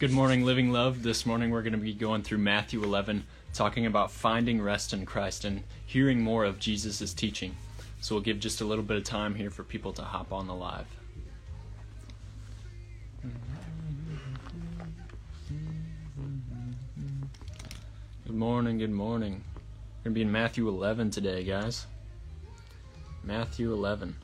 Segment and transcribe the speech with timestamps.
[0.00, 1.02] Good morning, Living Loved.
[1.02, 5.04] This morning we're going to be going through Matthew 11, talking about finding rest in
[5.04, 7.54] Christ and hearing more of Jesus' teaching.
[8.00, 10.46] So we'll give just a little bit of time here for people to hop on
[10.46, 10.86] the live.
[18.26, 19.44] Good morning, good morning.
[19.98, 21.86] We're going to be in Matthew 11 today, guys.
[23.22, 24.16] Matthew 11.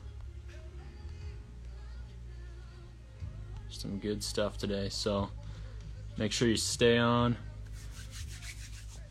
[3.69, 5.29] Some good stuff today, so
[6.17, 7.37] make sure you stay on.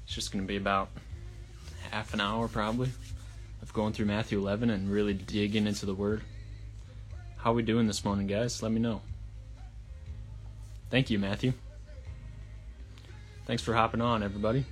[0.05, 0.89] It's just going to be about
[1.91, 2.91] half an hour, probably,
[3.63, 6.23] of going through Matthew 11 and really digging into the Word.
[7.37, 8.63] How are we doing this morning, guys?
[8.63, 9.03] Let me know.
[10.91, 11.53] Thank you, Matthew.
[13.47, 14.65] Thanks for hopping on, everybody.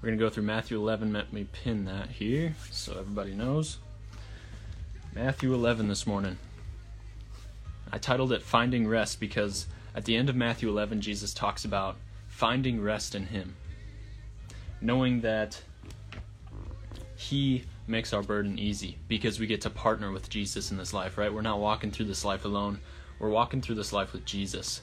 [0.00, 1.12] We're going to go through Matthew 11.
[1.12, 3.78] Let me pin that here so everybody knows.
[5.14, 6.38] Matthew 11 this morning.
[7.90, 9.66] I titled it Finding Rest because
[9.98, 11.96] at the end of Matthew 11, Jesus talks about
[12.28, 13.56] finding rest in Him.
[14.80, 15.60] Knowing that
[17.16, 21.18] He makes our burden easy because we get to partner with Jesus in this life,
[21.18, 21.34] right?
[21.34, 22.78] We're not walking through this life alone,
[23.18, 24.82] we're walking through this life with Jesus.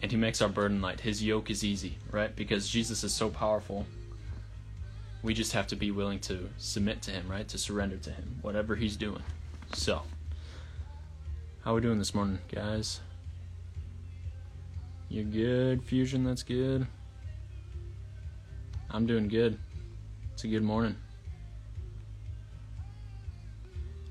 [0.00, 1.00] And He makes our burden light.
[1.00, 2.36] His yoke is easy, right?
[2.36, 3.84] Because Jesus is so powerful.
[5.24, 7.48] We just have to be willing to submit to Him, right?
[7.48, 9.24] To surrender to Him, whatever He's doing.
[9.72, 10.02] So.
[11.64, 13.00] How are we doing this morning, guys?
[15.08, 16.24] You good, Fusion?
[16.24, 16.86] That's good.
[18.90, 19.58] I'm doing good.
[20.32, 20.96] It's a good morning.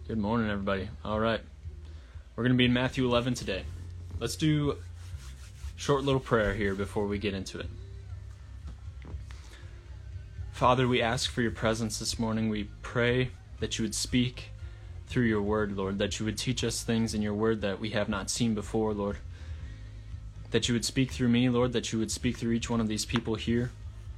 [0.08, 0.90] Good morning, everybody.
[1.04, 1.42] All right.
[2.36, 3.64] We're going to be in Matthew 11 today.
[4.20, 4.76] Let's do a
[5.76, 7.68] short little prayer here before we get into it.
[10.52, 12.50] Father, we ask for your presence this morning.
[12.50, 14.52] We pray that you would speak
[15.08, 17.90] through your word, Lord, that you would teach us things in your word that we
[17.90, 19.18] have not seen before, Lord.
[20.54, 22.88] That you would speak through me, Lord, that you would speak through each one of
[22.88, 23.72] these people here.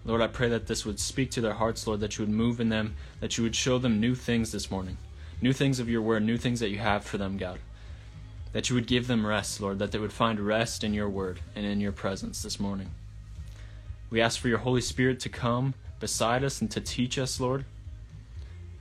[0.04, 2.60] Lord, I pray that this would speak to their hearts, Lord, that you would move
[2.60, 4.98] in them, that you would show them new things this morning,
[5.42, 7.60] new things of your word, new things that you have for them, God.
[8.52, 11.40] That you would give them rest, Lord, that they would find rest in your word
[11.56, 12.92] and in your presence this morning.
[14.10, 17.64] We ask for your Holy Spirit to come beside us and to teach us, Lord.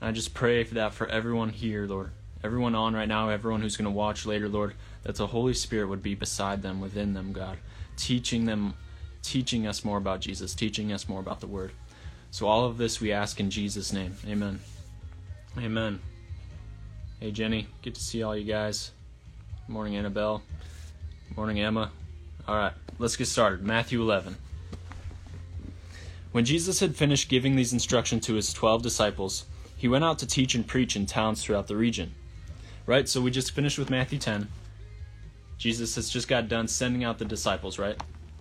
[0.00, 2.10] And I just pray for that for everyone here, Lord.
[2.42, 5.88] Everyone on right now, everyone who's going to watch later, Lord, that the Holy Spirit
[5.88, 7.58] would be beside them, within them, God,
[7.96, 8.74] teaching them,
[9.22, 11.72] teaching us more about Jesus, teaching us more about the Word.
[12.30, 14.16] So all of this we ask in Jesus' name.
[14.26, 14.58] Amen.
[15.58, 16.00] Amen.
[17.20, 18.90] Hey, Jenny, good to see all you guys.
[19.68, 20.42] Morning, Annabelle.
[21.36, 21.90] Morning, Emma.
[22.46, 23.62] All right, let's get started.
[23.62, 24.36] Matthew 11.
[26.32, 29.44] When Jesus had finished giving these instructions to his twelve disciples,
[29.76, 32.12] he went out to teach and preach in towns throughout the region.
[32.86, 33.08] Right?
[33.08, 34.48] So we just finished with Matthew 10.
[35.64, 37.98] Jesus has just got done sending out the disciples, right?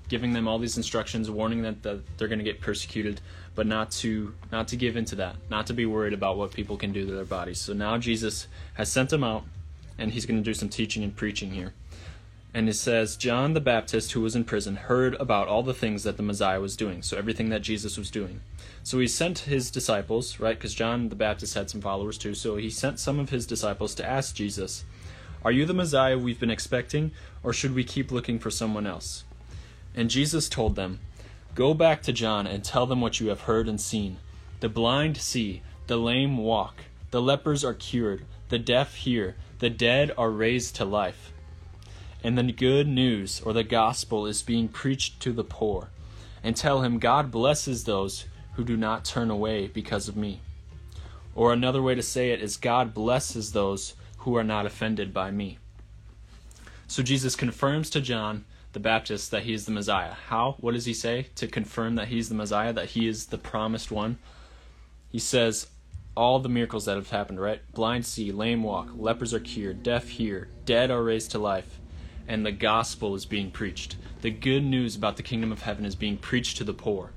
[0.09, 3.22] Giving them all these instructions, warning them that they're going to get persecuted,
[3.56, 6.75] but not to not to give into that, not to be worried about what people
[6.75, 7.61] can do to their bodies.
[7.61, 9.45] So now Jesus has sent them out
[9.97, 11.72] and he's going to do some teaching and preaching here.
[12.53, 16.03] And it says, John the Baptist, who was in prison, heard about all the things
[16.03, 17.01] that the Messiah was doing.
[17.01, 18.41] So everything that Jesus was doing.
[18.84, 20.57] So he sent his disciples, right?
[20.57, 22.34] Because John the Baptist had some followers too.
[22.34, 24.84] So he sent some of his disciples to ask Jesus,
[25.44, 27.12] Are you the Messiah we've been expecting,
[27.44, 29.24] or should we keep looking for someone else?
[29.96, 31.00] And Jesus told them,
[31.56, 34.18] Go back to John and tell them what you have heard and seen.
[34.59, 40.12] The blind see, the lame walk, the lepers are cured, the deaf hear, the dead
[40.18, 41.34] are raised to life
[42.24, 45.90] and the good news or the gospel is being preached to the poor.
[46.42, 50.42] And tell him, God blesses those who do not turn away because of me.
[51.36, 55.31] Or another way to say it is, God blesses those who are not offended by
[55.31, 55.57] me.
[56.88, 60.13] So Jesus confirms to John the Baptist that he is the Messiah.
[60.13, 60.56] How?
[60.59, 63.91] What does he say to confirm that he's the Messiah, that he is the promised
[63.91, 64.17] one?
[65.11, 65.67] He says,
[66.16, 67.61] all the miracles that have happened, right?
[67.73, 71.79] Blind see, lame walk, lepers are cured, deaf hear, dead are raised to life
[72.28, 73.95] and the gospel is being preached.
[74.22, 77.11] The good news about the kingdom of heaven is being preached to the poor.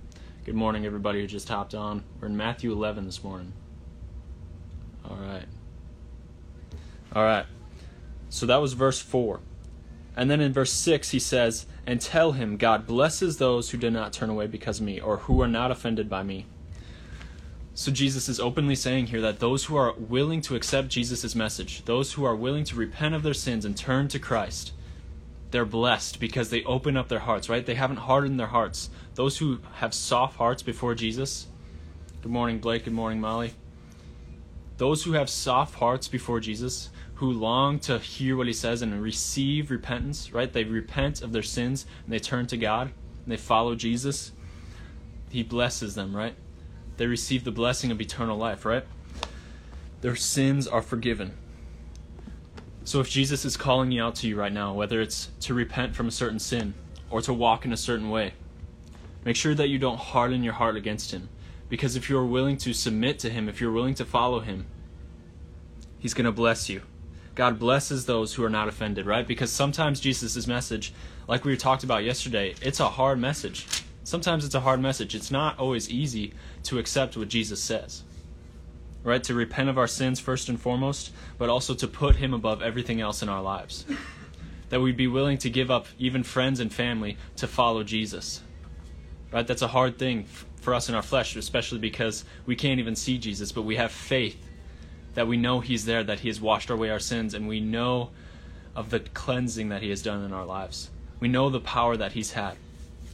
[0.44, 2.02] Good morning, everybody who just hopped on.
[2.20, 3.52] We're in Matthew 11 this morning.
[5.08, 5.44] All right.
[7.16, 7.46] All right.
[8.28, 9.40] So that was verse 4.
[10.18, 13.90] And then in verse 6, he says, And tell him, God blesses those who do
[13.90, 16.44] not turn away because of me, or who are not offended by me.
[17.72, 21.86] So Jesus is openly saying here that those who are willing to accept Jesus' message,
[21.86, 24.72] those who are willing to repent of their sins and turn to Christ,
[25.52, 27.64] they're blessed because they open up their hearts, right?
[27.64, 28.90] They haven't hardened their hearts.
[29.14, 31.46] Those who have soft hearts before Jesus.
[32.20, 32.84] Good morning, Blake.
[32.84, 33.54] Good morning, Molly.
[34.76, 39.02] Those who have soft hearts before Jesus, who long to hear what he says and
[39.02, 40.52] receive repentance, right?
[40.52, 42.92] They repent of their sins and they turn to God
[43.24, 44.32] and they follow Jesus.
[45.30, 46.34] He blesses them, right?
[46.98, 48.84] They receive the blessing of eternal life, right?
[50.02, 51.32] Their sins are forgiven.
[52.84, 55.96] So if Jesus is calling you out to you right now, whether it's to repent
[55.96, 56.74] from a certain sin
[57.08, 58.34] or to walk in a certain way,
[59.24, 61.30] make sure that you don't harden your heart against him.
[61.70, 64.66] Because if you're willing to submit to him, if you're willing to follow him,
[65.98, 66.82] he's going to bless you.
[67.36, 69.26] God blesses those who are not offended, right?
[69.26, 70.92] Because sometimes Jesus' message,
[71.28, 73.66] like we talked about yesterday, it's a hard message.
[74.04, 75.14] Sometimes it's a hard message.
[75.14, 76.32] It's not always easy
[76.64, 78.04] to accept what Jesus says,
[79.04, 79.22] right?
[79.24, 83.02] To repent of our sins first and foremost, but also to put Him above everything
[83.02, 83.84] else in our lives.
[84.68, 88.42] That we'd be willing to give up even friends and family to follow Jesus,
[89.30, 89.46] right?
[89.46, 90.24] That's a hard thing
[90.56, 93.92] for us in our flesh, especially because we can't even see Jesus, but we have
[93.92, 94.36] faith
[95.16, 98.10] that we know He's there, that He has washed away our sins, and we know
[98.76, 100.90] of the cleansing that He has done in our lives.
[101.18, 102.56] We know the power that He's had.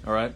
[0.06, 0.34] All right?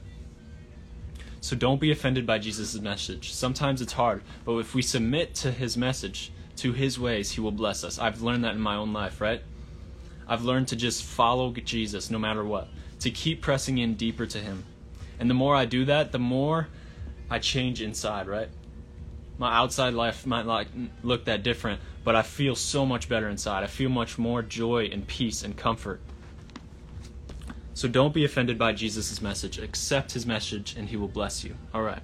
[1.40, 3.32] So don't be offended by Jesus' message.
[3.32, 7.52] Sometimes it's hard, but if we submit to His message, to His ways, He will
[7.52, 7.98] bless us.
[7.98, 9.42] I've learned that in my own life, right?
[10.28, 12.68] I've learned to just follow Jesus no matter what,
[13.00, 14.64] to keep pressing in deeper to Him.
[15.18, 16.68] And the more I do that, the more
[17.28, 18.48] I change inside, right?
[19.38, 20.68] My outside life might like
[21.02, 23.62] look that different, but I feel so much better inside.
[23.62, 26.00] I feel much more joy and peace and comfort.
[27.74, 29.58] So don't be offended by Jesus' message.
[29.58, 31.56] Accept his message and he will bless you.
[31.74, 32.00] All right.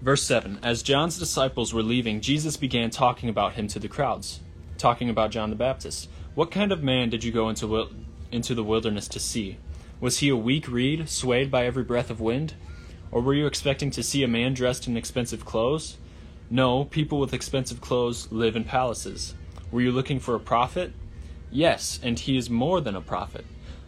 [0.00, 4.40] Verse 7 As John's disciples were leaving, Jesus began talking about him to the crowds,
[4.78, 6.08] talking about John the Baptist.
[6.34, 7.88] What kind of man did you go into,
[8.32, 9.58] into the wilderness to see?
[10.00, 12.54] Was he a weak reed, swayed by every breath of wind?
[13.12, 15.96] Or were you expecting to see a man dressed in expensive clothes?
[16.48, 19.34] No, people with expensive clothes live in palaces.
[19.70, 20.92] Were you looking for a prophet?
[21.50, 23.44] Yes, and he is more than a prophet.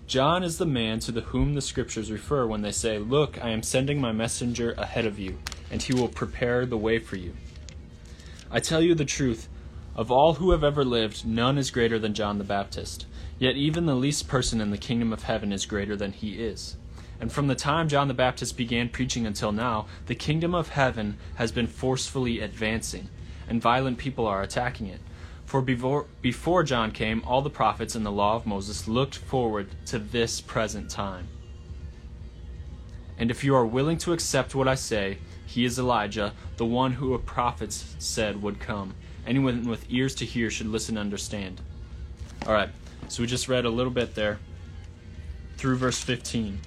[0.06, 3.50] John is the man to the whom the scriptures refer when they say, Look, I
[3.50, 5.38] am sending my messenger ahead of you,
[5.70, 7.34] and he will prepare the way for you.
[8.50, 9.48] I tell you the truth,
[9.94, 13.06] of all who have ever lived, none is greater than John the Baptist.
[13.38, 16.76] Yet even the least person in the kingdom of heaven is greater than he is.
[17.22, 21.18] And from the time John the Baptist began preaching until now, the kingdom of heaven
[21.36, 23.08] has been forcefully advancing,
[23.48, 24.98] and violent people are attacking it.
[25.44, 29.68] For before, before John came, all the prophets and the law of Moses looked forward
[29.86, 31.28] to this present time.
[33.18, 36.94] And if you are willing to accept what I say, he is Elijah, the one
[36.94, 38.96] who the prophets said would come.
[39.28, 41.60] Anyone with ears to hear should listen and understand.
[42.48, 42.70] All right,
[43.06, 44.40] so we just read a little bit there
[45.56, 46.58] through verse 15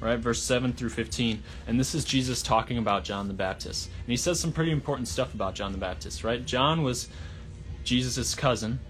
[0.00, 0.18] right?
[0.18, 1.42] Verse 7 through 15.
[1.66, 3.86] And this is Jesus talking about John the Baptist.
[3.86, 6.44] And he says some pretty important stuff about John the Baptist, right?
[6.44, 7.08] John was
[7.84, 8.80] Jesus' cousin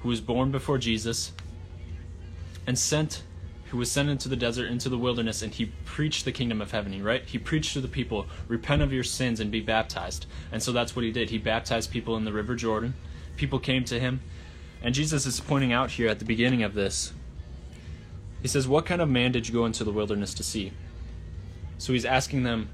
[0.00, 1.32] who was born before Jesus
[2.66, 3.22] and sent
[3.70, 6.70] who was sent into the desert into the wilderness and he preached the kingdom of
[6.70, 10.62] heaven right he preached to the people repent of your sins and be baptized and
[10.62, 12.94] so that's what he did he baptized people in the river jordan
[13.36, 14.20] people came to him
[14.82, 17.12] and jesus is pointing out here at the beginning of this
[18.42, 20.72] he says, What kind of man did you go into the wilderness to see?
[21.78, 22.68] So he's asking them,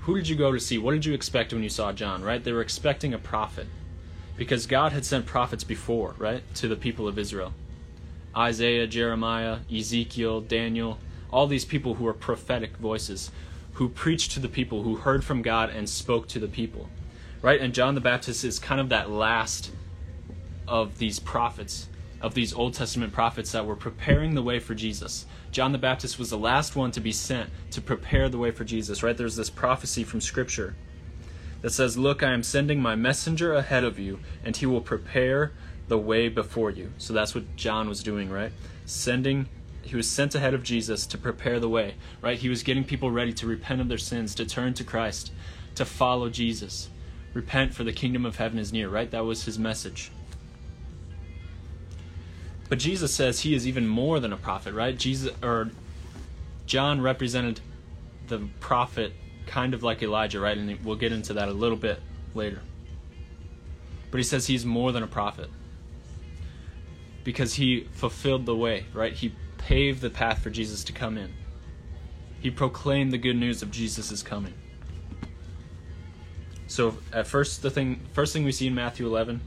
[0.00, 0.78] Who did you go to see?
[0.78, 2.42] What did you expect when you saw John, right?
[2.42, 3.66] They were expecting a prophet
[4.36, 7.52] because God had sent prophets before, right, to the people of Israel.
[8.36, 10.98] Isaiah, Jeremiah, Ezekiel, Daniel,
[11.30, 13.30] all these people who were prophetic voices
[13.74, 16.88] who preached to the people, who heard from God and spoke to the people.
[17.42, 17.60] Right?
[17.60, 19.70] And John the Baptist is kind of that last
[20.66, 21.88] of these prophets
[22.20, 25.26] of these Old Testament prophets that were preparing the way for Jesus.
[25.50, 28.64] John the Baptist was the last one to be sent to prepare the way for
[28.64, 29.16] Jesus, right?
[29.16, 30.74] There's this prophecy from Scripture
[31.60, 35.52] that says, Look, I am sending my messenger ahead of you, and he will prepare
[35.88, 36.92] the way before you.
[36.98, 38.52] So that's what John was doing, right?
[38.86, 39.48] Sending
[39.84, 42.38] he was sent ahead of Jesus to prepare the way, right?
[42.38, 45.30] He was getting people ready to repent of their sins, to turn to Christ,
[45.74, 46.88] to follow Jesus.
[47.34, 49.10] Repent for the kingdom of heaven is near, right?
[49.10, 50.10] That was his message.
[52.68, 54.96] But Jesus says he is even more than a prophet, right?
[54.96, 55.70] Jesus or
[56.66, 57.60] John represented
[58.28, 59.12] the prophet
[59.46, 60.56] kind of like Elijah, right?
[60.56, 62.00] And we'll get into that a little bit
[62.34, 62.60] later.
[64.10, 65.50] But he says he's more than a prophet
[67.22, 69.12] because he fulfilled the way, right?
[69.12, 71.32] He paved the path for Jesus to come in.
[72.40, 74.54] He proclaimed the good news of Jesus coming.
[76.66, 79.40] So at first the thing first thing we see in Matthew 11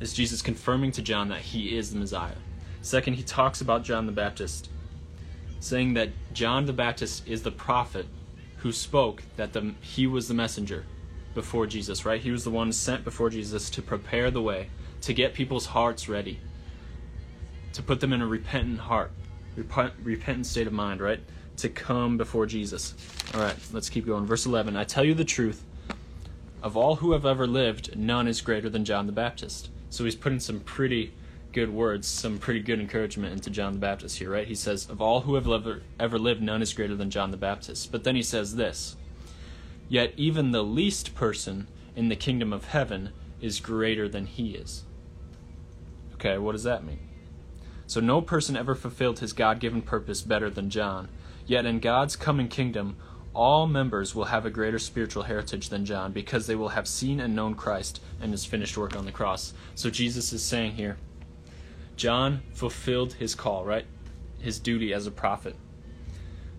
[0.00, 2.36] is Jesus confirming to John that he is the Messiah.
[2.82, 4.70] Second, he talks about John the Baptist,
[5.60, 8.06] saying that John the Baptist is the prophet
[8.58, 10.84] who spoke that the, he was the messenger
[11.34, 12.20] before Jesus, right?
[12.20, 14.68] He was the one sent before Jesus to prepare the way
[15.02, 16.40] to get people's hearts ready,
[17.72, 19.12] to put them in a repentant heart,
[19.56, 21.20] repent, repentant state of mind, right?
[21.58, 22.94] To come before Jesus.
[23.34, 24.26] All right, let's keep going.
[24.26, 25.64] Verse 11 I tell you the truth.
[26.60, 29.70] Of all who have ever lived, none is greater than John the Baptist.
[29.90, 31.12] So he's putting some pretty
[31.52, 34.46] good words, some pretty good encouragement into John the Baptist here, right?
[34.46, 37.36] He says, Of all who have ever, ever lived, none is greater than John the
[37.36, 37.90] Baptist.
[37.90, 38.96] But then he says this
[39.88, 44.84] Yet even the least person in the kingdom of heaven is greater than he is.
[46.14, 47.00] Okay, what does that mean?
[47.86, 51.08] So no person ever fulfilled his God given purpose better than John.
[51.46, 52.96] Yet in God's coming kingdom,
[53.38, 57.20] all members will have a greater spiritual heritage than John because they will have seen
[57.20, 59.54] and known Christ and his finished work on the cross.
[59.76, 60.96] So Jesus is saying here,
[61.94, 63.86] John fulfilled his call, right?
[64.40, 65.54] His duty as a prophet.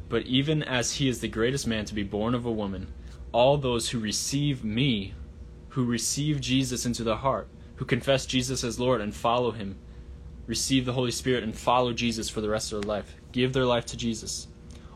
[0.07, 2.93] But even as he is the greatest man to be born of a woman,
[3.33, 5.13] all those who receive me,
[5.67, 9.77] who receive Jesus into the heart, who confess Jesus as Lord and follow him,
[10.47, 13.65] receive the Holy Spirit and follow Jesus for the rest of their life, give their
[13.65, 14.47] life to Jesus.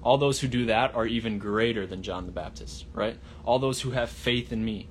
[0.04, 3.18] All those who do that are even greater than John the Baptist, right?
[3.46, 4.88] All those who have faith in me,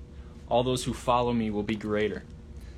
[0.49, 2.25] all those who follow me will be greater.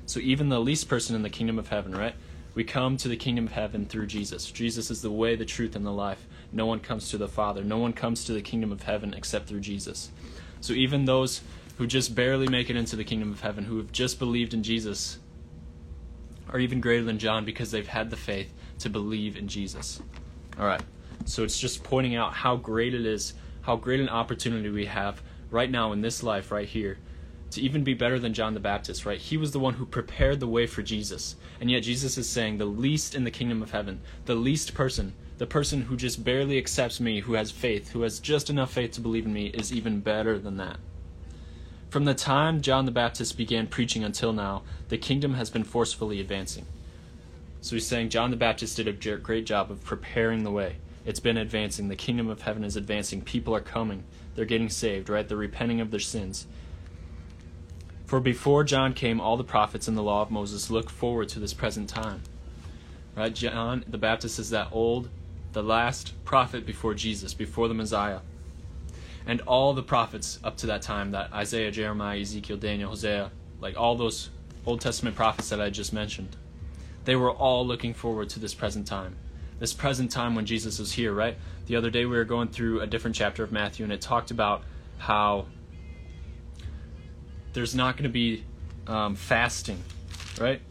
[0.05, 2.15] So even the least person in the kingdom of heaven, right?
[2.53, 4.51] We come to the kingdom of heaven through Jesus.
[4.51, 6.27] Jesus is the way, the truth, and the life.
[6.51, 7.63] No one comes to the Father.
[7.63, 10.09] No one comes to the kingdom of heaven except through Jesus.
[10.61, 11.41] So even those
[11.77, 14.63] who just barely make it into the kingdom of heaven, who have just believed in
[14.63, 15.19] Jesus,
[16.49, 20.01] are even greater than John because they've had the faith to believe in Jesus.
[20.57, 20.81] All right.
[21.23, 25.21] So it's just pointing out how great it is, how great an opportunity we have
[25.49, 26.97] right now in this life, right here,
[27.51, 29.19] to even be better than John the Baptist, right?
[29.19, 31.35] He was the one who prepared the way for Jesus.
[31.61, 35.13] And yet Jesus is saying, the least in the kingdom of heaven, the least person,
[35.37, 38.91] the person who just barely accepts me, who has faith, who has just enough faith
[38.91, 40.77] to believe in me, is even better than that.
[41.89, 46.19] From the time John the Baptist began preaching until now, the kingdom has been forcefully
[46.19, 46.65] advancing.
[47.61, 50.75] So he's saying John the Baptist did a great job of preparing the way.
[51.05, 51.87] It's been advancing.
[51.87, 53.21] The kingdom of heaven is advancing.
[53.21, 54.03] People are coming.
[54.35, 55.27] They're getting saved, right?
[55.27, 56.47] They're repenting of their sins.
[58.05, 61.39] For before John came, all the prophets and the law of Moses looked forward to
[61.39, 62.21] this present time.
[63.15, 63.33] Right?
[63.33, 65.09] John the Baptist is that old,
[65.53, 68.19] the last prophet before Jesus, before the Messiah.
[69.25, 73.77] And all the prophets up to that time, that Isaiah, Jeremiah, Ezekiel, Daniel, Hosea, like
[73.77, 74.29] all those
[74.65, 76.35] Old Testament prophets that I just mentioned,
[77.05, 79.15] they were all looking forward to this present time.
[79.59, 81.37] This present time when Jesus is here, right?
[81.67, 84.31] The other day we were going through a different chapter of Matthew and it talked
[84.31, 84.63] about
[84.97, 85.45] how
[87.53, 88.43] there's not going to be
[88.87, 89.81] um, fasting,
[90.39, 90.61] right?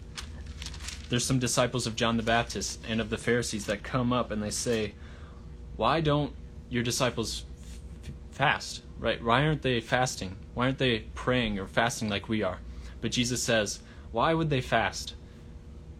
[1.08, 4.42] There's some disciples of John the Baptist and of the Pharisees that come up and
[4.42, 4.94] they say,
[5.76, 6.34] Why don't
[6.68, 9.22] your disciples f- fast, right?
[9.22, 10.36] Why aren't they fasting?
[10.54, 12.58] Why aren't they praying or fasting like we are?
[13.00, 13.80] But Jesus says,
[14.12, 15.14] Why would they fast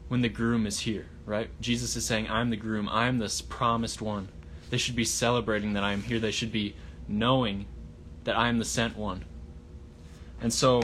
[0.09, 1.49] when the groom is here, right?
[1.61, 4.29] Jesus is saying, I'm the groom, I'm this promised one.
[4.71, 6.19] They should be celebrating that I am here.
[6.19, 6.75] They should be
[7.07, 7.67] knowing
[8.25, 9.25] that I am the sent one.
[10.41, 10.83] And so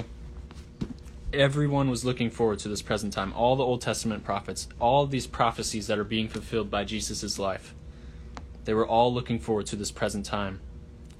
[1.32, 3.32] everyone was looking forward to this present time.
[3.32, 7.74] All the Old Testament prophets, all these prophecies that are being fulfilled by Jesus' life,
[8.64, 10.60] they were all looking forward to this present time.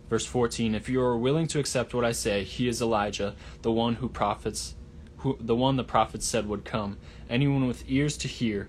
[0.09, 3.73] Verse 14 If you are willing to accept what I say, he is Elijah, the
[3.73, 4.75] one who prophets.
[5.19, 6.97] Who, the one the prophets said would come.
[7.29, 8.69] Anyone with ears to hear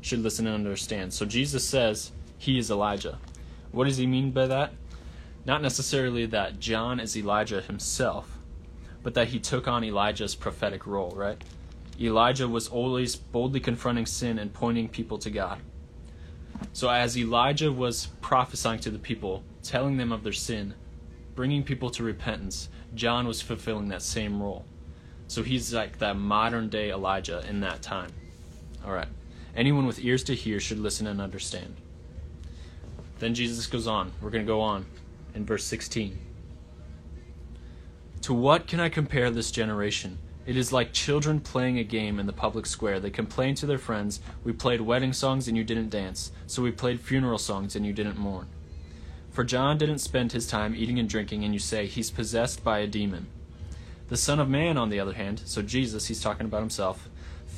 [0.00, 1.12] should listen and understand.
[1.12, 3.18] So Jesus says he is Elijah.
[3.72, 4.72] What does he mean by that?
[5.44, 8.38] Not necessarily that John is Elijah himself,
[9.02, 11.42] but that he took on Elijah's prophetic role, right?
[12.00, 15.60] Elijah was always boldly confronting sin and pointing people to God.
[16.72, 20.74] So, as Elijah was prophesying to the people, telling them of their sin,
[21.34, 24.64] bringing people to repentance, John was fulfilling that same role.
[25.26, 28.10] So, he's like that modern day Elijah in that time.
[28.84, 29.08] All right.
[29.56, 31.76] Anyone with ears to hear should listen and understand.
[33.18, 34.12] Then Jesus goes on.
[34.20, 34.86] We're going to go on
[35.34, 36.18] in verse 16.
[38.22, 40.18] To what can I compare this generation?
[40.46, 42.98] It is like children playing a game in the public square.
[42.98, 46.72] They complain to their friends, We played wedding songs and you didn't dance, so we
[46.72, 48.48] played funeral songs and you didn't mourn.
[49.30, 52.80] For John didn't spend his time eating and drinking, and you say, He's possessed by
[52.80, 53.28] a demon.
[54.08, 57.08] The Son of Man, on the other hand, so Jesus, he's talking about himself,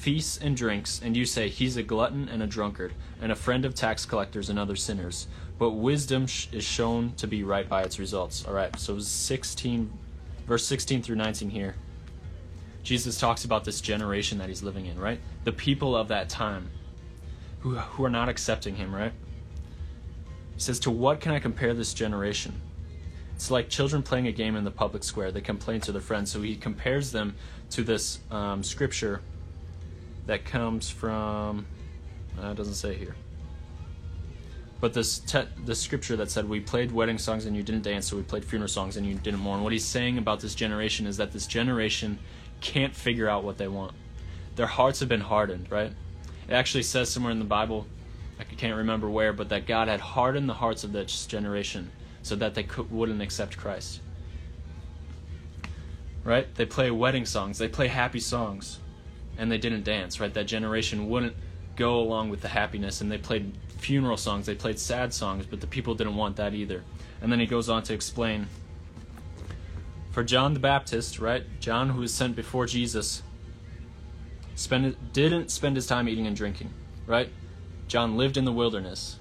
[0.03, 3.65] feasts and drinks, and you say, He's a glutton and a drunkard, and a friend
[3.65, 5.29] of tax collectors and other sinners.
[5.61, 8.45] But wisdom is shown to be right by its results.
[8.45, 9.93] All right, so 16
[10.47, 11.77] verse 16 through 19 here,
[12.83, 15.21] Jesus talks about this generation that he's living in, right?
[15.45, 16.69] The people of that time
[17.61, 19.13] who, who are not accepting him, right?
[20.55, 22.61] He says, To what can I compare this generation?
[23.37, 25.31] It's like children playing a game in the public square.
[25.31, 26.33] They complain to their friends.
[26.33, 27.37] So he compares them
[27.71, 29.23] to this um, scripture
[30.27, 31.67] that comes from.
[32.41, 33.15] Uh, it doesn't say here.
[34.81, 38.09] But this te- the scripture that said we played wedding songs and you didn't dance,
[38.09, 39.63] so we played funeral songs and you didn't mourn.
[39.63, 42.19] What he's saying about this generation is that this generation
[42.61, 43.93] can't figure out what they want.
[44.57, 45.93] Their hearts have been hardened, right?
[46.49, 47.87] It actually says somewhere in the Bible,
[48.41, 52.35] I can't remember where, but that God had hardened the hearts of this generation so
[52.37, 54.01] that they could, wouldn't accept Christ.
[56.25, 56.53] Right?
[56.57, 58.81] They play wedding songs, they play happy songs,
[59.39, 60.33] and they didn't dance, right?
[60.33, 61.37] That generation wouldn't
[61.77, 65.61] go along with the happiness, and they played funeral songs, they played sad songs, but
[65.61, 66.85] the people didn't want that either.
[67.21, 68.49] And then he goes on to explain
[70.11, 71.45] for John the Baptist, right?
[71.61, 73.23] John, who was sent before Jesus,
[74.55, 76.71] spend, didn't spend his time eating and drinking,
[77.07, 77.31] right?
[77.89, 79.19] John lived in the wilderness.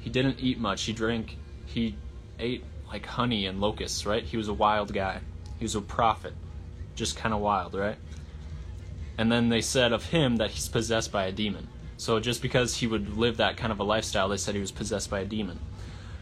[0.00, 0.82] He didn't eat much.
[0.82, 1.96] He drank, he
[2.38, 4.22] ate like honey and locusts, right?
[4.22, 5.20] He was a wild guy.
[5.58, 6.34] He was a prophet,
[6.94, 7.96] just kind of wild, right?
[9.16, 11.68] And then they said of him that he's possessed by a demon.
[11.96, 14.72] So just because he would live that kind of a lifestyle, they said he was
[14.72, 15.60] possessed by a demon.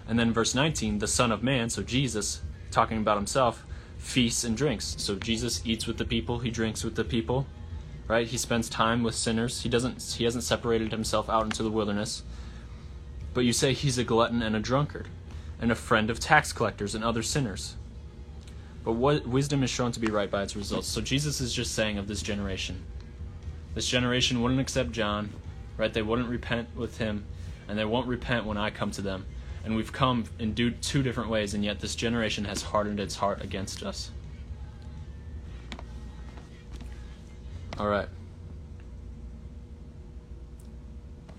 [0.06, 3.64] And then verse 19, the Son of Man, so Jesus, talking about himself,
[3.98, 4.96] feasts and drinks.
[4.98, 7.46] So Jesus eats with the people, he drinks with the people,
[8.08, 8.26] right?
[8.26, 9.62] He spends time with sinners.
[9.62, 12.22] He doesn't he hasn't separated himself out into the wilderness.
[13.32, 15.08] But you say he's a glutton and a drunkard,
[15.60, 17.76] and a friend of tax collectors and other sinners.
[18.84, 20.88] But what wisdom is shown to be right by its results.
[20.88, 22.84] So Jesus is just saying of this generation.
[23.74, 25.32] This generation wouldn't accept John,
[25.76, 25.92] right?
[25.92, 27.24] They wouldn't repent with him,
[27.68, 29.24] and they won't repent when I come to them
[29.64, 33.42] and we've come in two different ways, and yet this generation has hardened its heart
[33.42, 34.10] against us.
[37.78, 38.08] All right.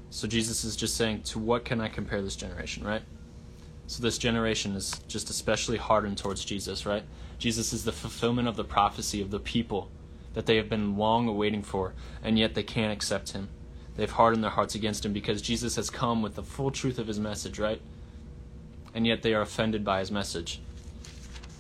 [0.09, 3.01] So Jesus is just saying, to what can I compare this generation, right?
[3.87, 7.03] So this generation is just especially hardened towards Jesus, right?
[7.43, 9.89] Jesus is the fulfillment of the prophecy of the people
[10.33, 13.49] that they have been long awaiting for, and yet they can't accept him.
[13.97, 17.07] They've hardened their hearts against him because Jesus has come with the full truth of
[17.07, 17.81] his message, right?
[18.93, 20.59] and yet they are offended by his message.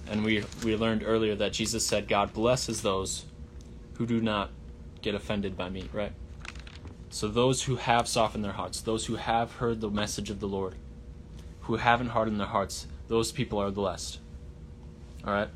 [0.09, 3.25] And we, we learned earlier that Jesus said, God blesses those
[3.95, 4.51] who do not
[5.01, 6.11] get offended by me, right?
[7.09, 10.47] So those who have softened their hearts, those who have heard the message of the
[10.47, 10.75] Lord,
[11.61, 14.19] who haven't hardened their hearts, those people are blessed.
[15.25, 15.49] All right?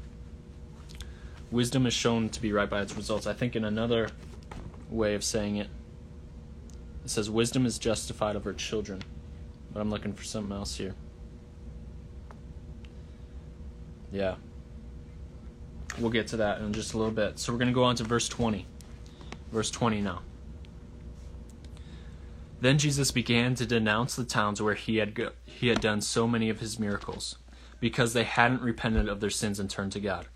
[1.52, 3.26] Wisdom is shown to be right by its results.
[3.26, 4.10] I think in another
[4.90, 5.68] way of saying it,
[7.06, 9.02] it says, Wisdom is justified of her children.
[9.72, 10.94] But I'm looking for something else here.
[14.12, 14.36] Yeah.
[16.00, 17.40] We'll get to that in just a little bit.
[17.40, 18.66] So we're going to go on to verse 20.
[19.52, 20.22] Verse 20 now.
[22.60, 26.28] Then Jesus began to denounce the towns where he had go- he had done so
[26.28, 27.38] many of his miracles
[27.80, 30.28] because they hadn't repented of their sins and turned to God.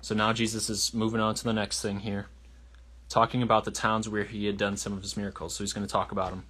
[0.00, 2.26] So now Jesus is moving on to the next thing here,
[3.08, 5.54] talking about the towns where he had done some of his miracles.
[5.54, 6.44] So he's going to talk about them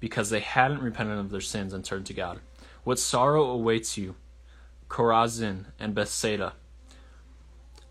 [0.00, 2.40] because they hadn't repented of their sins and turned to God.
[2.84, 4.16] What sorrow awaits you
[4.92, 6.52] Chorazin, and Bethsaida.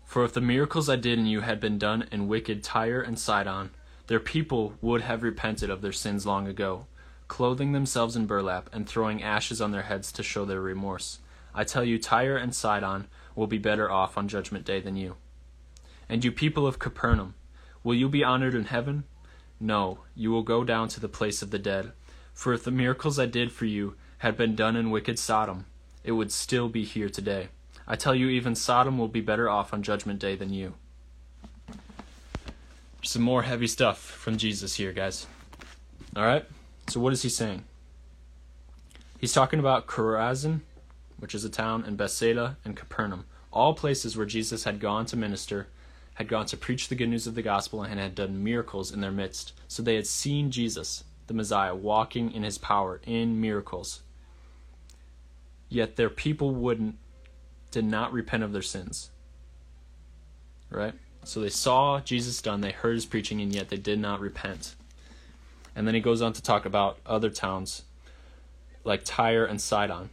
[0.04, 3.18] For if the miracles I did in you had been done in wicked Tyre and
[3.18, 3.70] Sidon,
[4.06, 6.86] their people would have repented of their sins long ago,
[7.26, 11.18] clothing themselves in burlap and throwing ashes on their heads to show their remorse.
[11.52, 15.16] I tell you, Tyre and Sidon will be better off on Judgment Day than you.
[16.08, 17.34] And you people of Capernaum,
[17.82, 19.04] will you be honored in heaven?
[19.58, 21.92] No, you will go down to the place of the dead.
[22.32, 25.66] For if the miracles I did for you had been done in wicked Sodom,
[26.04, 27.48] it would still be here today.
[27.86, 30.74] I tell you, even Sodom will be better off on Judgment Day than you.
[33.02, 35.26] Some more heavy stuff from Jesus here, guys.
[36.16, 36.44] All right?
[36.88, 37.64] So, what is he saying?
[39.18, 40.60] He's talking about Chorazin,
[41.22, 45.16] which is a town, and Bethsaida and Capernaum, all places where Jesus had gone to
[45.16, 45.68] minister,
[46.14, 49.00] had gone to preach the good news of the gospel, and had done miracles in
[49.00, 49.54] their midst.
[49.68, 54.02] So they had seen Jesus, the Messiah, walking in his power in miracles
[55.72, 56.96] yet their people wouldn't
[57.70, 59.10] did not repent of their sins.
[60.70, 60.94] Right?
[61.24, 64.74] So they saw Jesus done, they heard his preaching, and yet they did not repent.
[65.74, 67.84] And then he goes on to talk about other towns
[68.84, 70.10] like Tyre and Sidon.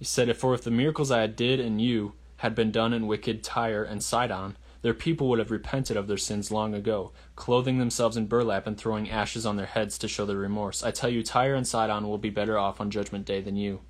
[0.00, 3.44] He said, For if the miracles I did in you had been done in wicked
[3.44, 8.16] Tyre and Sidon, their people would have repented of their sins long ago, clothing themselves
[8.16, 10.82] in burlap and throwing ashes on their heads to show their remorse.
[10.82, 13.80] I tell you, Tyre and Sidon will be better off on Judgment Day than you.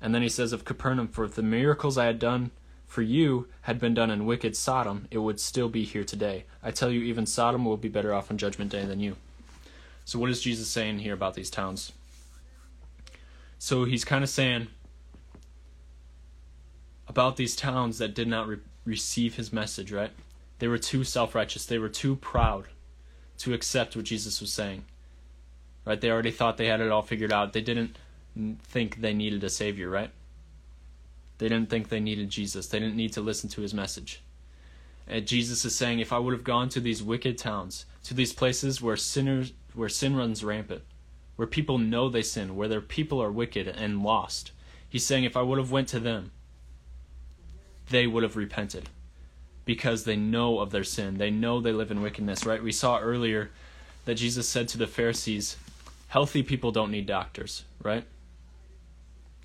[0.00, 2.52] And then he says of Capernaum, For if the miracles I had done
[2.86, 6.44] for you had been done in wicked Sodom, it would still be here today.
[6.62, 9.16] I tell you, even Sodom will be better off on Judgment Day than you.
[10.04, 11.90] So, what is Jesus saying here about these towns?
[13.58, 14.68] So, he's kind of saying
[17.10, 20.12] about these towns that did not re- receive his message, right?
[20.60, 21.66] They were too self righteous.
[21.66, 22.66] They were too proud.
[23.38, 24.84] to accept what Jesus was saying.
[25.86, 25.98] Right?
[26.00, 27.52] They already thought they had it all figured out.
[27.54, 27.96] They didn't
[28.62, 30.10] think they needed a savior, right?
[31.38, 32.66] They didn't think they needed Jesus.
[32.66, 34.22] They didn't need to listen to his message.
[35.08, 38.34] And Jesus is saying, if I would have gone to these wicked towns, to these
[38.34, 40.82] places where sinners, where sin runs rampant,
[41.36, 44.52] where people know they sin, where their people are wicked and lost,
[44.88, 46.30] he's saying, if I would have went to them,
[47.90, 48.88] they would have repented,
[49.64, 51.18] because they know of their sin.
[51.18, 52.46] They know they live in wickedness.
[52.46, 52.62] Right?
[52.62, 53.50] We saw earlier
[54.06, 55.56] that Jesus said to the Pharisees,
[56.08, 57.64] healthy people don't need doctors.
[57.82, 58.04] Right?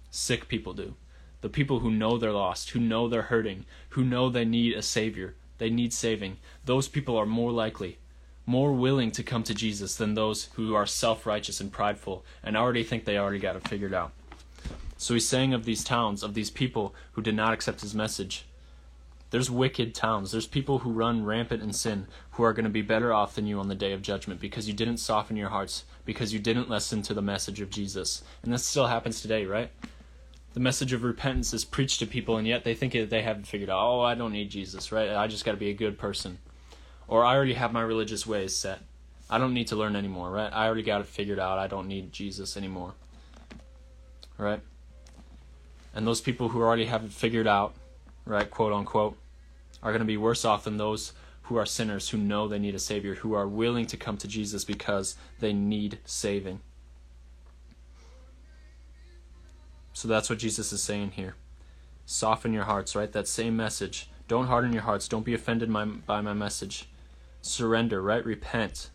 [0.10, 0.96] Sick people do.
[1.42, 4.82] The people who know they're lost, who know they're hurting, who know they need a
[4.82, 7.98] savior they need saving, those people are more likely,
[8.46, 12.58] more willing to come to Jesus than those who are self righteous and prideful and
[12.58, 14.12] already think they already got it figured out.
[15.06, 18.48] So he's saying of these towns, of these people who did not accept his message,
[19.30, 20.32] there's wicked towns.
[20.32, 23.46] There's people who run rampant in sin who are going to be better off than
[23.46, 26.72] you on the day of judgment because you didn't soften your hearts, because you didn't
[26.72, 28.24] listen to the message of Jesus.
[28.41, 29.70] And this still happens today, right?
[30.56, 33.46] the message of repentance is preached to people, and yet they think that they haven't
[33.46, 35.12] figured out, oh, I don't need Jesus, right?
[35.12, 36.39] I just got to be a good person.
[37.08, 38.80] Or I already have my religious ways set.
[39.30, 40.52] I don't need to learn anymore, right?
[40.52, 41.60] I already got it figured out.
[41.60, 42.94] I don't need Jesus anymore.
[44.39, 44.62] Right?
[45.96, 47.74] And those people who already have it figured out,
[48.26, 49.18] right, quote unquote,
[49.82, 52.76] are going to be worse off than those who are sinners, who know they need
[52.76, 56.60] a Savior, who are willing to come to Jesus because they need saving.
[59.94, 61.36] So that's what Jesus is saying here.
[62.06, 63.12] Soften your hearts, right?
[63.12, 64.10] That same message.
[64.28, 65.08] Don't harden your hearts.
[65.08, 66.90] Don't be offended by, by my message.
[67.42, 68.26] Surrender, right?
[68.26, 68.90] Repent.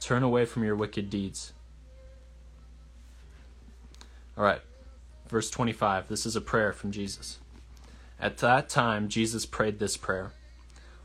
[0.00, 1.52] Turn away from your wicked deeds.
[4.36, 4.60] All right.
[5.32, 6.08] Verse 25.
[6.08, 7.38] This is a prayer from Jesus.
[8.20, 10.32] At that time, Jesus prayed this prayer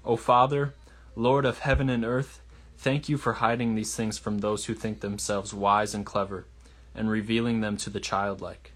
[0.03, 0.73] O Father,
[1.15, 2.41] Lord of heaven and earth,
[2.77, 6.45] thank you for hiding these things from those who think themselves wise and clever,
[6.93, 8.73] and revealing them to the childlike.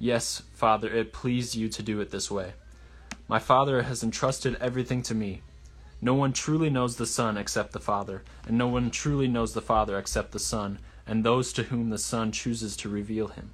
[0.00, 2.54] Yes, Father, it pleased you to do it this way.
[3.28, 5.42] My Father has entrusted everything to me.
[6.00, 9.62] No one truly knows the Son except the Father, and no one truly knows the
[9.62, 13.52] Father except the Son, and those to whom the Son chooses to reveal him.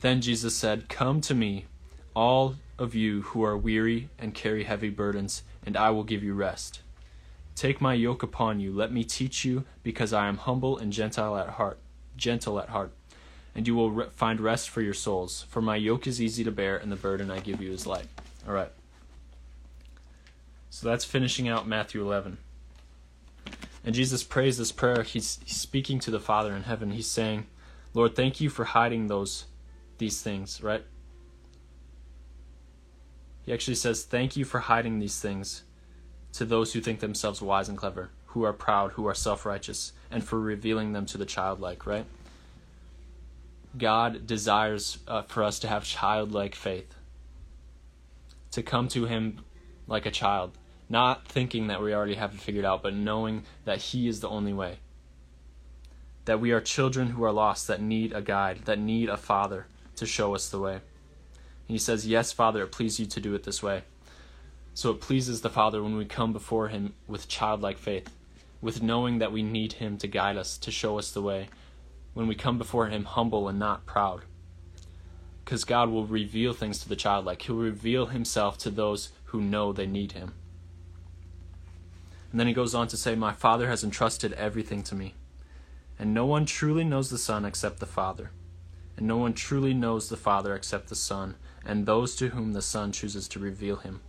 [0.00, 1.66] Then Jesus said, Come to me,
[2.14, 6.34] all of you who are weary and carry heavy burdens, and I will give you
[6.34, 6.80] rest.
[7.54, 11.36] Take my yoke upon you, let me teach you, because I am humble and gentle
[11.36, 11.78] at heart,
[12.16, 12.92] gentle at heart
[13.58, 15.44] and you will re- find rest for your souls.
[15.48, 18.06] For my yoke is easy to bear, and the burden I give you is light.
[18.46, 18.70] All right.
[20.70, 22.38] So that's finishing out Matthew 11.
[23.84, 25.02] And Jesus prays this prayer.
[25.02, 26.92] He's, he's speaking to the Father in heaven.
[26.92, 27.46] He's saying,
[27.94, 29.46] Lord, thank you for hiding those
[29.98, 30.84] these things, right?
[33.48, 35.62] He actually says, Thank you for hiding these things
[36.34, 39.92] to those who think themselves wise and clever, who are proud, who are self righteous,
[40.10, 42.04] and for revealing them to the childlike, right?
[43.78, 46.94] God desires uh, for us to have childlike faith,
[48.50, 49.40] to come to Him
[49.86, 50.52] like a child,
[50.90, 54.28] not thinking that we already have it figured out, but knowing that He is the
[54.28, 54.78] only way.
[56.26, 59.66] That we are children who are lost, that need a guide, that need a Father
[59.98, 60.74] to show us the way.
[60.74, 60.82] And
[61.66, 63.82] he says, Yes, Father, it pleases you to do it this way.
[64.78, 68.14] So it pleases the Father when we come before Him with childlike faith,
[68.60, 71.48] with knowing that we need Him to guide us, to show us the way,
[72.14, 74.22] when we come before Him humble and not proud.
[75.44, 79.72] Because God will reveal things to the childlike, He'll reveal Himself to those who know
[79.72, 80.34] they need Him.
[82.30, 85.14] And then He goes on to say, My Father has entrusted everything to me.
[85.98, 88.30] And no one truly knows the Son except the Father.
[88.98, 92.60] And no one truly knows the Father except the Son, and those to whom the
[92.60, 94.00] Son chooses to reveal Him.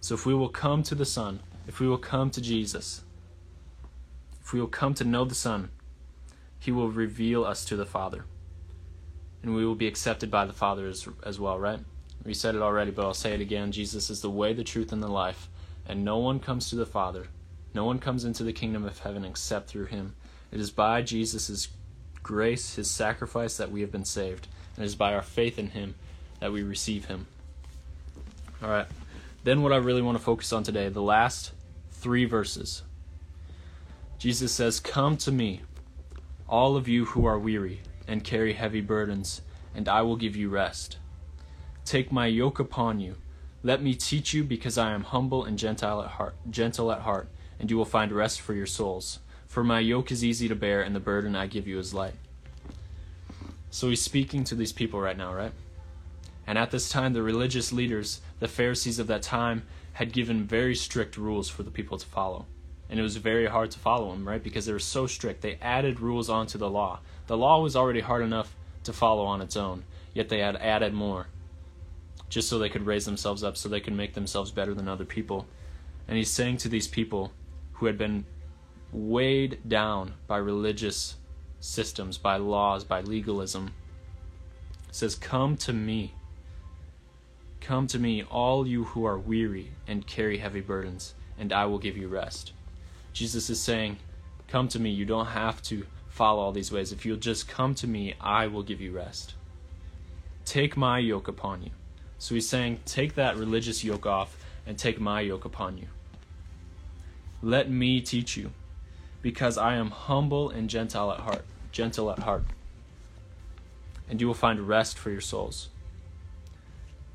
[0.00, 3.02] So if we will come to the Son, if we will come to Jesus,
[4.40, 5.70] if we will come to know the Son,
[6.58, 8.24] he will reveal us to the Father.
[9.44, 11.78] And we will be accepted by the Father as, as well, right?
[12.24, 13.70] We said it already, but I'll say it again.
[13.70, 15.48] Jesus is the way, the truth, and the life.
[15.86, 17.28] And no one comes to the Father.
[17.74, 20.16] No one comes into the kingdom of heaven except through him.
[20.50, 21.68] It is by Jesus'
[22.22, 24.48] grace, his sacrifice, that we have been saved.
[24.76, 25.94] And it is by our faith in him
[26.40, 27.26] that we receive him.
[28.62, 28.86] All right.
[29.44, 31.52] Then, what I really want to focus on today, the last
[31.90, 32.82] three verses.
[34.18, 35.62] Jesus says, Come to me,
[36.46, 39.40] all of you who are weary and carry heavy burdens,
[39.74, 40.98] and I will give you rest.
[41.84, 43.16] Take my yoke upon you.
[43.62, 47.28] Let me teach you, because I am humble and gentle at heart, gentle at heart,
[47.58, 49.20] and you will find rest for your souls.
[49.50, 52.14] For my yoke is easy to bear, and the burden I give you is light.
[53.68, 55.50] So he's speaking to these people right now, right?
[56.46, 60.76] And at this time, the religious leaders, the Pharisees of that time, had given very
[60.76, 62.46] strict rules for the people to follow.
[62.88, 64.42] and it was very hard to follow them, right?
[64.42, 65.42] Because they were so strict.
[65.42, 67.00] They added rules onto the law.
[67.26, 69.82] The law was already hard enough to follow on its own,
[70.14, 71.26] yet they had added more
[72.28, 75.04] just so they could raise themselves up, so they could make themselves better than other
[75.04, 75.46] people.
[76.06, 77.32] And he's saying to these people
[77.74, 78.24] who had been
[78.92, 81.16] weighed down by religious
[81.60, 83.72] systems, by laws, by legalism,
[84.90, 86.14] says, Come to me.
[87.60, 91.78] Come to me, all you who are weary and carry heavy burdens, and I will
[91.78, 92.52] give you rest.
[93.12, 93.98] Jesus is saying,
[94.48, 94.90] Come to me.
[94.90, 96.92] You don't have to follow all these ways.
[96.92, 99.34] If you'll just come to me, I will give you rest.
[100.44, 101.70] Take my yoke upon you.
[102.18, 105.86] So he's saying, Take that religious yoke off and take my yoke upon you.
[107.42, 108.50] Let me teach you,
[109.22, 112.44] because I am humble and gentle at heart, gentle at heart.
[114.08, 115.68] And you will find rest for your souls.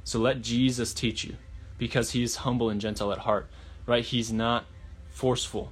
[0.03, 1.35] So let Jesus teach you,
[1.77, 3.47] because he is humble and gentle at heart.
[3.85, 4.03] Right?
[4.03, 4.65] He's not
[5.09, 5.71] forceful.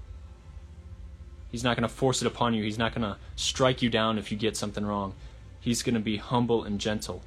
[1.51, 2.63] He's not going to force it upon you.
[2.63, 5.13] He's not going to strike you down if you get something wrong.
[5.59, 7.21] He's going to be humble and gentle.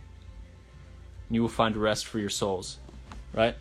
[1.28, 2.78] And you will find rest for your souls.
[3.32, 3.56] Right?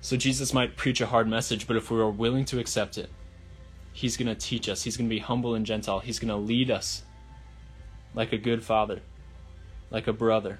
[0.00, 3.10] So Jesus might preach a hard message, but if we are willing to accept it,
[3.92, 4.82] He's going to teach us.
[4.82, 6.00] He's going to be humble and gentle.
[6.00, 7.02] He's going to lead us
[8.14, 9.00] like a good father,
[9.90, 10.58] like a brother,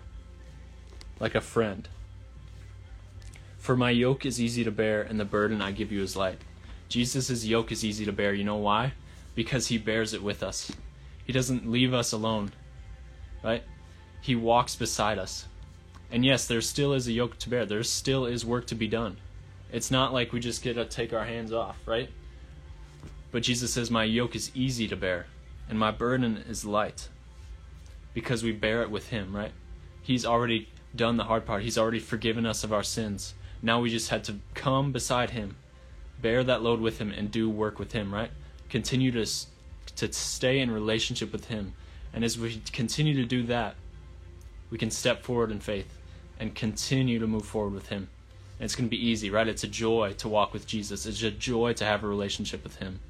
[1.18, 1.88] like a friend.
[3.58, 6.38] For my yoke is easy to bear, and the burden I give you is light.
[6.88, 8.32] Jesus' yoke is easy to bear.
[8.34, 8.94] You know why?
[9.34, 10.72] Because he bears it with us.
[11.24, 12.52] He doesn't leave us alone,
[13.44, 13.62] right?
[14.20, 15.46] He walks beside us.
[16.10, 17.64] And yes, there still is a yoke to bear.
[17.64, 19.18] There still is work to be done.
[19.72, 22.10] It's not like we just get to take our hands off, right?
[23.30, 25.26] But Jesus says, My yoke is easy to bear,
[25.68, 27.08] and my burden is light.
[28.12, 29.52] Because we bear it with Him, right?
[30.02, 31.62] He's already done the hard part.
[31.62, 33.34] He's already forgiven us of our sins.
[33.62, 35.56] Now we just had to come beside Him
[36.20, 38.30] bear that load with him and do work with him, right?
[38.68, 39.26] Continue to
[39.96, 41.74] to stay in relationship with him.
[42.12, 43.74] And as we continue to do that,
[44.70, 45.98] we can step forward in faith
[46.38, 48.08] and continue to move forward with him.
[48.58, 49.48] And it's going to be easy, right?
[49.48, 51.06] It's a joy to walk with Jesus.
[51.06, 53.00] It's a joy to have a relationship with him.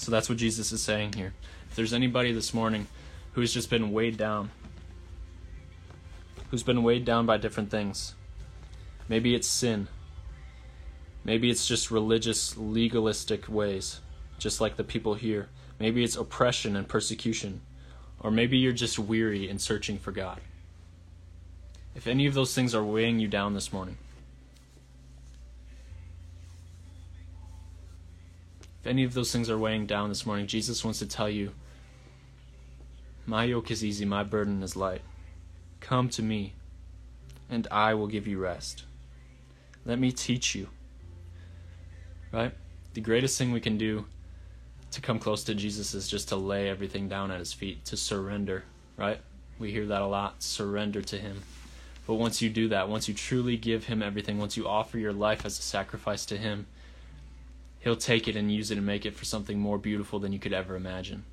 [0.00, 1.34] So that's what Jesus is saying here.
[1.70, 2.86] If there's anybody this morning
[3.32, 4.50] who's just been weighed down,
[6.50, 8.14] who's been weighed down by different things,
[9.08, 9.88] maybe it's sin,
[11.24, 14.00] Maybe it's just religious, legalistic ways,
[14.38, 15.48] just like the people here.
[15.78, 17.60] Maybe it's oppression and persecution.
[18.20, 20.40] Or maybe you're just weary and searching for God.
[21.94, 23.98] If any of those things are weighing you down this morning,
[28.80, 31.52] if any of those things are weighing down this morning, Jesus wants to tell you,
[33.26, 35.02] My yoke is easy, my burden is light.
[35.80, 36.54] Come to me,
[37.48, 38.84] and I will give you rest.
[39.84, 40.68] Let me teach you
[42.32, 42.52] right?
[42.94, 44.06] The greatest thing we can do
[44.92, 47.96] to come close to Jesus is just to lay everything down at his feet, to
[47.96, 48.64] surrender,
[48.96, 49.20] right?
[49.58, 51.42] We hear that a lot surrender to him.
[52.06, 55.12] But once you do that, once you truly give him everything, once you offer your
[55.12, 56.66] life as a sacrifice to him,
[57.80, 60.38] he'll take it and use it and make it for something more beautiful than you
[60.38, 61.24] could ever imagine.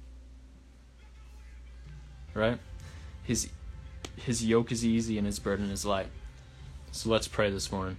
[2.34, 2.60] Right?
[3.24, 3.50] His
[4.16, 6.08] his yoke is easy and his burden is light.
[6.92, 7.98] So let's pray this morning.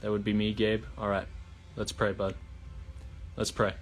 [0.00, 0.84] That would be me, Gabe.
[0.96, 1.26] All right.
[1.76, 2.34] Let's pray, bud.
[3.36, 3.74] Let's pray.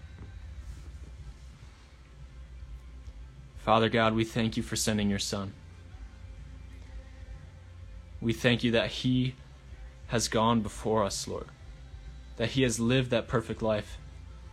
[3.58, 5.52] Father God, we thank you for sending your Son.
[8.20, 9.34] We thank you that He
[10.08, 11.46] has gone before us, Lord,
[12.40, 13.98] that He has lived that perfect life,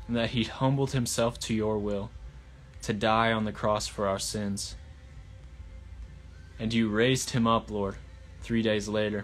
[0.08, 2.12] and that He humbled Himself to your will
[2.82, 4.76] to die on the cross for our sins.
[6.60, 7.96] And you raised Him up, Lord,
[8.42, 9.24] three days later,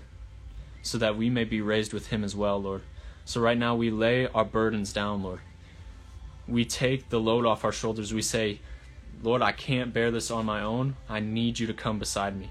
[0.82, 2.84] so that we may be raised with Him as well, Lord.
[3.26, 5.42] So right now we lay our burdens down, Lord.
[6.48, 8.14] We take the load off our shoulders.
[8.14, 8.62] We say,
[9.22, 10.96] Lord, I can't bear this on my own.
[11.10, 12.50] I need you to come beside me.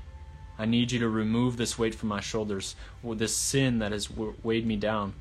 [0.59, 4.67] I need you to remove this weight from my shoulders, this sin that has weighed
[4.67, 5.15] me down,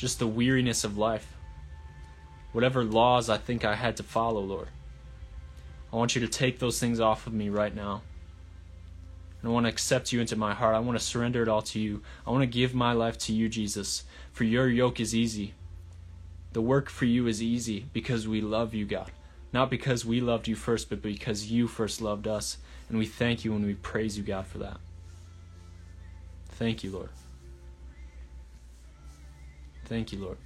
[0.00, 1.36] just the weariness of life.
[2.52, 4.68] Whatever laws I think I had to follow, Lord.
[5.92, 8.00] I want you to take those things off of me right now.
[9.42, 10.74] And I want to accept you into my heart.
[10.74, 12.02] I want to surrender it all to you.
[12.26, 14.04] I want to give my life to you, Jesus.
[14.32, 15.52] For your yoke is easy.
[16.52, 19.10] The work for you is easy because we love you, God.
[19.52, 22.56] Not because we loved you first, but because you first loved us.
[22.88, 24.78] And we thank you and we praise you, God, for that.
[26.48, 27.10] Thank you, Lord.
[29.90, 30.38] Thank you, Lord.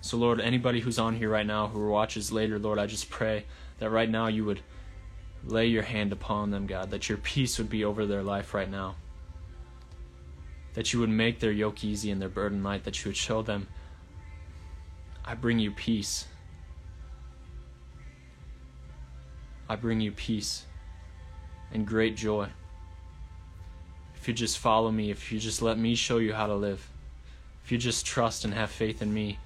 [0.00, 3.44] So, Lord, anybody who's on here right now who watches later, Lord, I just pray
[3.78, 4.62] that right now you would
[5.44, 8.70] lay your hand upon them, God, that your peace would be over their life right
[8.70, 8.96] now.
[10.74, 13.42] that you would make their yoke easy and their burden light, that you would show
[13.42, 13.66] them,
[15.24, 16.26] I bring you peace.
[19.68, 20.64] I bring you peace
[21.72, 22.48] and great joy.
[24.14, 26.88] If you just follow me, if you just let me show you how to live,
[27.68, 29.38] if you just trust and have faith in me,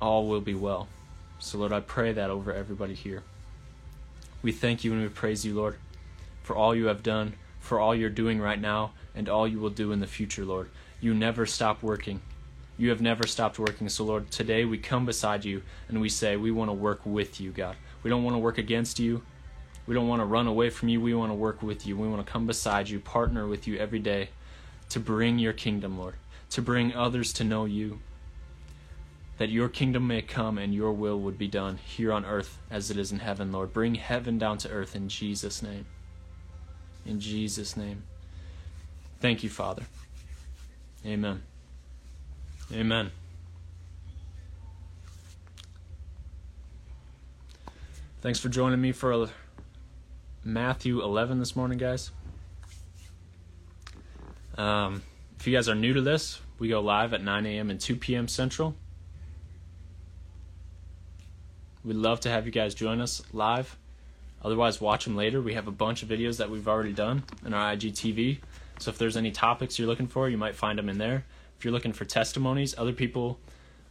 [0.00, 0.88] all will be well.
[1.38, 3.22] So, Lord, I pray that over everybody here.
[4.42, 5.76] We thank you and we praise you, Lord,
[6.42, 9.70] for all you have done, for all you're doing right now, and all you will
[9.70, 10.68] do in the future, Lord.
[11.00, 12.20] You never stop working.
[12.76, 13.88] You have never stopped working.
[13.88, 17.40] So, Lord, today we come beside you and we say, We want to work with
[17.40, 17.76] you, God.
[18.02, 19.22] We don't want to work against you.
[19.86, 21.00] We don't want to run away from you.
[21.00, 21.96] We want to work with you.
[21.96, 24.30] We want to come beside you, partner with you every day
[24.88, 26.14] to bring your kingdom, Lord,
[26.56, 28.00] to bring others to know you.
[29.36, 32.90] That your kingdom may come and your will would be done here on earth as
[32.90, 33.74] it is in heaven, Lord.
[33.74, 35.84] Bring heaven down to earth in Jesus' name.
[37.04, 38.04] In Jesus' name.
[39.20, 39.82] Thank you, Father.
[41.04, 41.42] Amen.
[42.72, 43.10] Amen.
[48.22, 49.28] Thanks for joining me for
[50.42, 52.12] Matthew 11 this morning, guys.
[54.56, 55.02] Um,
[55.38, 57.70] if you guys are new to this, we go live at 9 a.m.
[57.70, 58.28] and 2 p.m.
[58.28, 58.74] Central.
[61.84, 63.76] We'd love to have you guys join us live.
[64.42, 65.40] Otherwise, watch them later.
[65.40, 68.38] We have a bunch of videos that we've already done in our IGTV.
[68.78, 71.24] So if there's any topics you're looking for, you might find them in there.
[71.58, 73.38] If you're looking for testimonies, other people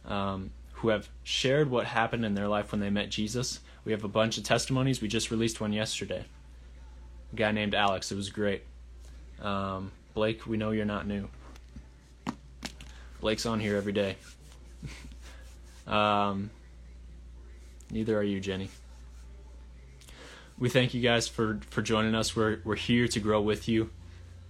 [0.04, 4.04] um, who have shared what happened in their life when they met Jesus, we have
[4.04, 5.00] a bunch of testimonies.
[5.00, 6.24] We just released one yesterday.
[7.32, 8.12] A guy named Alex.
[8.12, 8.62] It was great.
[9.40, 11.28] Um, Blake, we know you're not new.
[13.26, 14.14] Blake's on here every day.
[15.88, 16.48] um,
[17.90, 18.68] neither are you, Jenny.
[20.60, 22.36] We thank you guys for, for joining us.
[22.36, 23.90] We're, we're here to grow with you.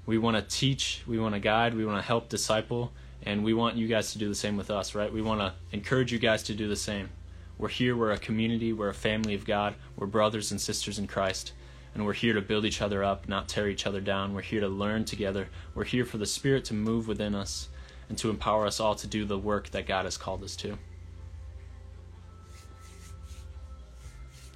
[0.04, 3.54] We want to teach, we want to guide, we want to help disciple, and we
[3.54, 5.10] want you guys to do the same with us, right?
[5.10, 7.08] We want to encourage you guys to do the same.
[7.56, 11.06] We're here, we're a community, we're a family of God, we're brothers and sisters in
[11.06, 11.54] Christ,
[11.94, 14.34] and we're here to build each other up, not tear each other down.
[14.34, 15.48] We're here to learn together.
[15.74, 17.70] We're here for the Spirit to move within us
[18.08, 20.78] and to empower us all to do the work that God has called us to.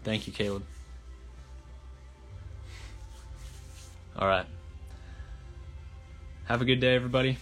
[0.03, 0.65] Thank you, Caleb.
[4.19, 4.47] All right.
[6.47, 7.39] Have a good day, everybody.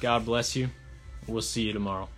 [0.00, 0.68] God bless you.
[1.26, 2.08] We'll see you tomorrow.